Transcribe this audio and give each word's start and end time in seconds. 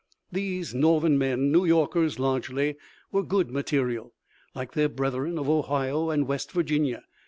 These 0.31 0.73
Northern 0.73 1.15
men, 1.19 1.51
New 1.51 1.63
Yorkers 1.63 2.17
largely, 2.17 2.75
were 3.11 3.21
good 3.21 3.51
material, 3.51 4.15
like 4.55 4.71
their 4.71 4.89
brethren 4.89 5.37
of 5.37 5.47
Ohio 5.47 6.09
and 6.09 6.25
West 6.27 6.51
Virginia. 6.53 7.03